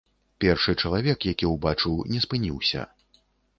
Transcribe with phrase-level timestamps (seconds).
[0.45, 2.89] Першы чалавек, які ўбачыў, не спыніўся.